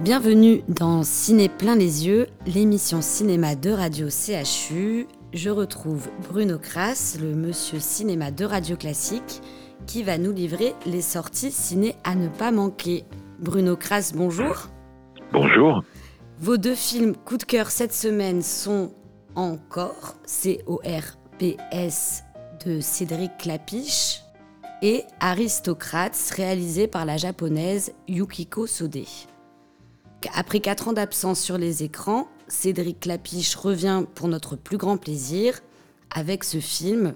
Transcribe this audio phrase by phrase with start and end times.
[0.00, 5.08] Bienvenue dans Ciné plein les yeux, l'émission cinéma de Radio CHU.
[5.32, 9.42] Je retrouve Bruno Kras, le monsieur cinéma de Radio Classique,
[9.88, 13.06] qui va nous livrer les sorties ciné à ne pas manquer.
[13.40, 14.68] Bruno Kras, bonjour.
[15.32, 15.82] Bonjour.
[16.38, 18.92] Vos deux films coup de cœur cette semaine sont
[19.34, 22.22] Encore, C-O-R-P-S
[22.64, 24.22] de Cédric Clapiche
[24.80, 29.04] et Aristocrates, réalisé par la japonaise Yukiko Sode.
[30.34, 35.54] Après quatre ans d'absence sur les écrans, Cédric Clapiche revient pour notre plus grand plaisir
[36.14, 37.14] avec ce film,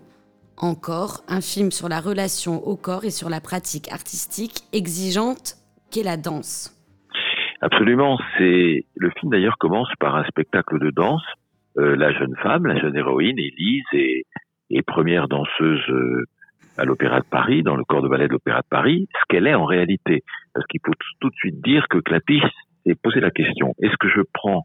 [0.57, 5.57] encore un film sur la relation au corps et sur la pratique artistique exigeante
[5.91, 6.79] qu'est la danse.
[7.61, 11.23] Absolument, c'est le film d'ailleurs commence par un spectacle de danse.
[11.79, 14.25] Euh, la jeune femme, la jeune héroïne, Élise, est,
[14.71, 16.25] est première danseuse euh,
[16.77, 19.47] à l'Opéra de Paris, dans le corps de ballet de l'Opéra de Paris, ce qu'elle
[19.47, 20.23] est en réalité.
[20.55, 22.43] Parce qu'il faut tout de suite dire que Clapiche
[22.85, 24.65] s'est posé la question est-ce que je prends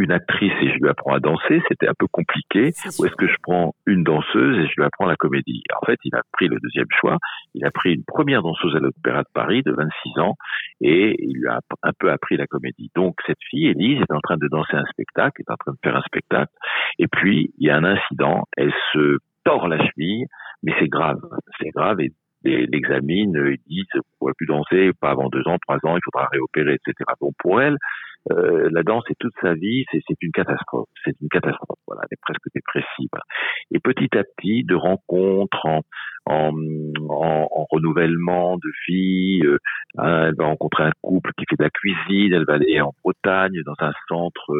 [0.00, 2.70] une actrice et je lui apprends à danser, c'était un peu compliqué.
[2.98, 5.62] Ou est-ce que je prends une danseuse et je lui apprends la comédie?
[5.80, 7.18] En fait, il a pris le deuxième choix.
[7.54, 10.36] Il a pris une première danseuse à l'Opéra de Paris de 26 ans
[10.80, 12.90] et il lui a un peu appris la comédie.
[12.94, 15.78] Donc cette fille, Elise, est en train de danser un spectacle, est en train de
[15.82, 16.52] faire un spectacle.
[16.98, 18.44] Et puis, il y a un incident.
[18.56, 20.26] Elle se tord la cheville,
[20.62, 21.20] mais c'est grave.
[21.60, 22.12] C'est grave et
[22.44, 26.00] l'examine, ils disent, vous ne pourrez plus danser, pas avant deux ans, trois ans, il
[26.04, 26.94] faudra réopérer, etc.
[27.20, 27.76] Donc pour elle,
[28.32, 31.78] euh, la danse c'est toute sa vie, c'est une catastrophe, c'est une catastrophe.
[31.86, 33.08] Voilà, elle est presque dépressive.
[33.70, 35.80] Et petit à petit, de rencontres en,
[36.26, 36.52] en,
[37.08, 39.58] en, renouvellement de vie, euh,
[39.98, 43.62] elle va rencontrer un couple qui fait de la cuisine, elle va aller en Bretagne
[43.64, 44.52] dans un centre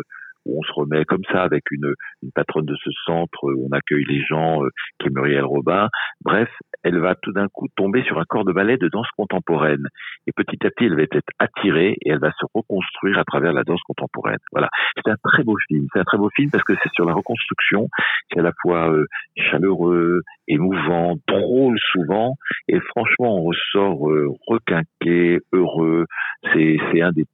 [0.56, 1.94] on se remet comme ça avec une,
[2.34, 5.88] patronne de ce centre, où on accueille les gens, euh, qui est Muriel Robin.
[6.22, 6.48] Bref,
[6.82, 9.86] elle va tout d'un coup tomber sur un corps de ballet de danse contemporaine.
[10.26, 13.52] Et petit à petit, elle va être attirée et elle va se reconstruire à travers
[13.52, 14.38] la danse contemporaine.
[14.52, 14.68] Voilà.
[14.96, 15.86] C'est un très beau film.
[15.92, 17.88] C'est un très beau film parce que c'est sur la reconstruction.
[18.32, 19.06] C'est à la fois euh,
[19.36, 22.34] chaleureux, émouvant, drôle souvent.
[22.68, 26.06] Et franchement, on ressort euh, requinqué, heureux.
[26.52, 27.26] C'est, c'est un des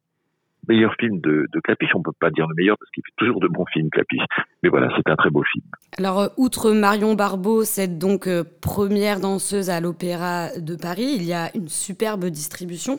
[0.69, 1.95] meilleur film de, de Clapiche.
[1.95, 4.25] On peut pas dire le meilleur parce qu'il fait toujours de bons films, Clapiche.
[4.63, 5.65] Mais voilà, c'est un très beau film.
[5.99, 11.25] Alors, euh, outre Marion Barbeau, cette donc euh, première danseuse à l'Opéra de Paris, il
[11.25, 12.99] y a une superbe distribution.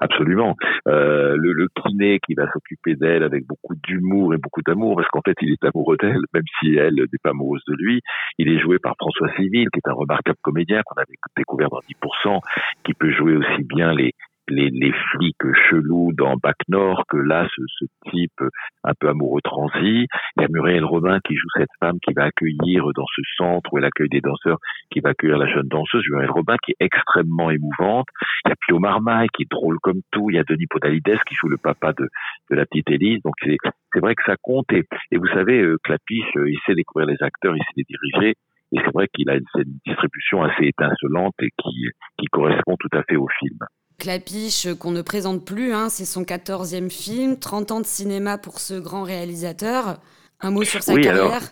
[0.00, 0.56] Absolument.
[0.88, 5.08] Euh, le, le, kiné qui va s'occuper d'elle avec beaucoup d'humour et beaucoup d'amour, parce
[5.08, 8.00] qu'en fait, il est amoureux d'elle, même si elle n'est pas amoureuse de lui.
[8.38, 11.80] Il est joué par François Civil, qui est un remarquable comédien qu'on avait découvert dans
[11.80, 12.40] 10%,
[12.84, 14.12] qui peut jouer aussi bien les,
[14.48, 18.40] les, les, flics chelous dans Bac Nord que là, ce, ce, type
[18.84, 20.06] un peu amoureux transi.
[20.36, 23.72] Il y a Muriel Robin qui joue cette femme qui va accueillir dans ce centre
[23.72, 24.58] où elle accueille des danseurs,
[24.90, 28.06] qui va accueillir la jeune danseuse, Muriel Robin, qui est extrêmement émouvante.
[28.44, 30.30] Il y a Pio Marmaille qui est drôle comme tout.
[30.30, 32.08] Il y a Denis Podalides qui joue le papa de,
[32.50, 33.22] de la petite Élise.
[33.22, 34.72] Donc c'est vrai que ça compte.
[34.72, 37.84] Et, et vous savez, euh, Clapiche, euh, il sait découvrir les acteurs, il sait les
[37.84, 38.34] diriger.
[38.72, 42.90] Et c'est vrai qu'il a une, une distribution assez étincelante et qui, qui correspond tout
[42.92, 43.58] à fait au film.
[43.98, 48.60] Clapiche, qu'on ne présente plus, hein, c'est son 14e film, 30 ans de cinéma pour
[48.60, 49.98] ce grand réalisateur.
[50.40, 51.42] Un mot sur sa carrière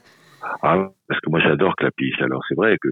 [0.63, 2.21] ah, parce que moi j'adore Clapiche.
[2.21, 2.89] Alors c'est vrai que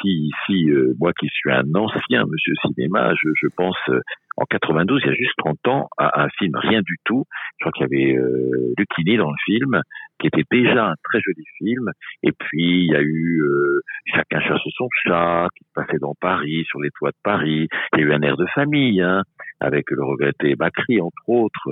[0.00, 4.00] si, si euh, moi qui suis un ancien monsieur cinéma, je, je pense euh,
[4.36, 7.24] en 92, il y a juste 30 ans, à un film rien du tout.
[7.58, 9.80] Je crois qu'il y avait euh, Lucchini dans le film,
[10.18, 11.90] qui était déjà un très joli film.
[12.22, 13.80] Et puis il y a eu euh,
[14.14, 17.68] Chacun cherche son chat, qui passait dans Paris, sur les toits de Paris.
[17.94, 19.22] Il y a eu un air de famille, hein,
[19.60, 21.68] avec le regretté Bacri, entre autres.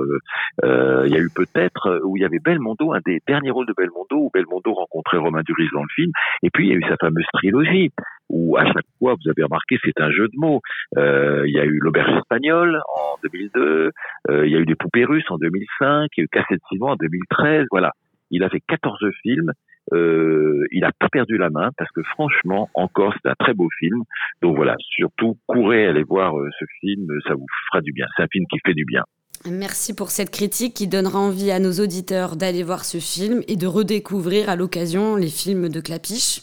[0.65, 3.67] Euh, il y a eu peut-être où il y avait Belmondo, un des derniers rôles
[3.67, 6.11] de Belmondo, où Belmondo rencontrait Romain Duris dans le film.
[6.43, 7.91] Et puis il y a eu sa fameuse trilogie,
[8.31, 10.61] où à chaque fois, vous avez remarqué, c'est un jeu de mots.
[10.97, 13.91] Euh, il y a eu l'auberge espagnole en 2002,
[14.31, 16.61] euh, il y a eu des poupées russes en 2005, il y a eu Cassette
[16.69, 17.67] Simon en 2013.
[17.71, 17.93] Voilà,
[18.35, 19.53] il a fait 14 films.
[19.93, 23.69] Euh, il a pas perdu la main parce que franchement, encore, c'est un très beau
[23.79, 24.03] film.
[24.43, 28.07] Donc voilà, surtout, courez aller voir euh, ce film, ça vous fera du bien.
[28.17, 29.05] C'est un film qui fait du bien.
[29.51, 33.57] Merci pour cette critique qui donnera envie à nos auditeurs d'aller voir ce film et
[33.57, 36.41] de redécouvrir à l'occasion les films de Clapiche.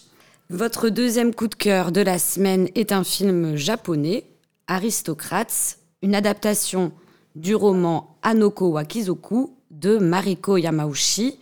[0.52, 4.26] Votre deuxième coup de cœur de la semaine est un film japonais,
[4.68, 6.92] Aristocrates, une adaptation
[7.36, 11.40] du roman Anoko Wakizoku de Mariko Yamauchi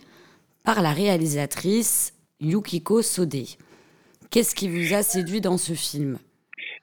[0.64, 3.44] par la réalisatrice Yukiko Sode.
[4.30, 6.18] Qu'est-ce qui vous a séduit dans ce film?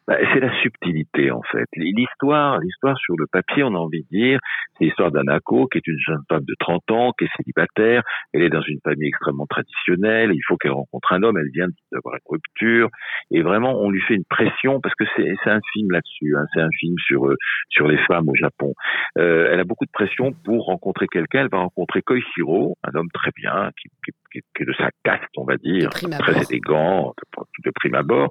[0.08, 1.66] C'est la subtilité en fait.
[1.76, 4.40] L'histoire, l'histoire sur le papier, on a envie de dire,
[4.78, 8.04] c'est l'histoire d'Anako, qui est une jeune femme de 30 ans, qui est célibataire.
[8.34, 10.32] Elle est dans une famille extrêmement traditionnelle.
[10.34, 11.38] Il faut qu'elle rencontre un homme.
[11.38, 12.90] Elle vient d'avoir une rupture.
[13.32, 16.36] Et vraiment, on lui fait une pression parce que c'est un film là-dessus.
[16.38, 17.36] Hein, c'est un film sur euh,
[17.70, 18.74] sur les femmes au Japon.
[19.18, 21.42] Euh, elle a beaucoup de pression pour rencontrer quelqu'un.
[21.42, 25.30] Elle va rencontrer Koichiro, un homme très bien, qui, qui, qui, est de sa caste,
[25.38, 27.14] on va dire, très élégant,
[27.64, 28.30] de, prime abord.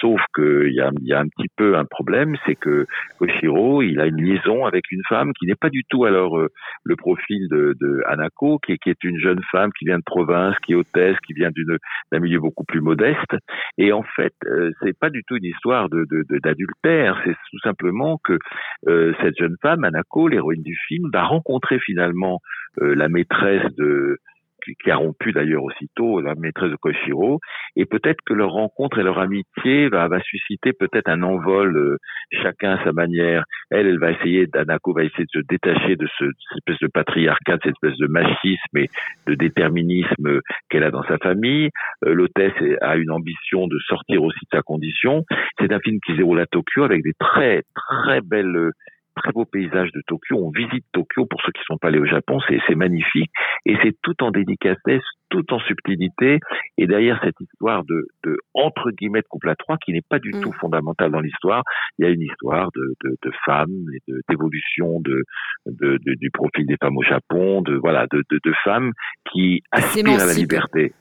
[0.00, 0.88] Sauf qu'il y a,
[1.18, 2.86] un petit peu un problème, c'est que
[3.18, 6.48] Koshiro, il a une liaison avec une femme qui n'est pas du tout alors euh,
[6.84, 10.72] le profil de, de Anako, qui, est une jeune femme qui vient de province, qui
[10.72, 11.78] est hôtesse, qui vient d'une
[12.12, 13.36] d'un milieu beaucoup plus modeste.
[13.78, 16.06] Et en fait, euh, c'est pas du tout une histoire de
[16.42, 18.38] d'adultère, c'est tout simplement que
[18.88, 22.40] euh, cette jeune femme, Anako, l'héroïne du film, va rencontrer finalement
[22.80, 24.18] euh, la maîtresse de
[24.82, 27.40] qui a rompu d'ailleurs aussitôt la maîtresse de Koshiro,
[27.76, 31.96] et peut-être que leur rencontre et leur amitié va, susciter peut-être un envol, euh,
[32.42, 33.44] chacun à sa manière.
[33.70, 36.88] Elle, elle va essayer, Danako va essayer de se détacher de ce, cette espèce de
[36.88, 38.88] patriarcat, de cette espèce de machisme et
[39.26, 41.70] de déterminisme qu'elle a dans sa famille.
[42.04, 45.24] Euh, L'hôtesse a une ambition de sortir aussi de sa condition.
[45.58, 48.72] C'est un film qui se déroule à Tokyo avec des très très belles
[49.20, 50.36] très beau paysage de Tokyo.
[50.38, 53.30] On visite Tokyo pour ceux qui ne sont pas allés au Japon, c'est magnifique
[53.66, 56.38] et c'est tout en délicatesse, tout en subtilité.
[56.78, 60.18] Et derrière cette histoire de, de entre guillemets de couple à trois qui n'est pas
[60.18, 60.40] du mm.
[60.40, 61.62] tout fondamentale dans l'histoire,
[61.98, 65.24] il y a une histoire de, de, de femmes et d'évolution de,
[65.66, 68.92] de, du profil des femmes au Japon, de voilà de, de, femmes
[69.32, 70.92] qui aspirent à la liberté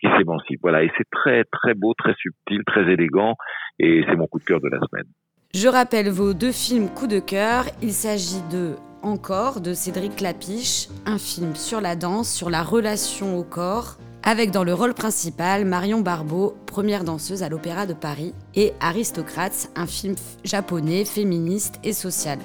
[0.00, 0.60] qui s'émancipent.
[0.62, 3.36] Voilà, et c'est très très beau, très subtil, très élégant,
[3.78, 5.08] et c'est mon coup de cœur de la semaine.
[5.54, 7.66] Je rappelle vos deux films coup de cœur.
[7.80, 13.38] Il s'agit de Encore de Cédric Clapiche, un film sur la danse, sur la relation
[13.38, 18.34] au corps, avec dans le rôle principal Marion Barbeau, première danseuse à l'Opéra de Paris,
[18.56, 22.40] et Aristocrates, un film japonais, féministe et social.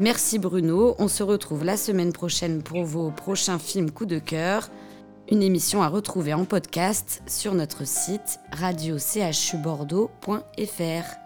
[0.00, 4.70] Merci Bruno, on se retrouve la semaine prochaine pour vos prochains films coup de cœur.
[5.30, 11.25] Une émission à retrouver en podcast sur notre site radio-chubordeaux.fr.